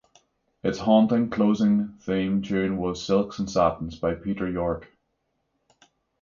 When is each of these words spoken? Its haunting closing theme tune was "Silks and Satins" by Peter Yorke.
Its 0.63 0.79
haunting 0.79 1.29
closing 1.29 1.89
theme 1.99 2.41
tune 2.41 2.77
was 2.79 3.05
"Silks 3.05 3.37
and 3.37 3.47
Satins" 3.47 3.99
by 3.99 4.15
Peter 4.15 4.49
Yorke. 4.49 4.87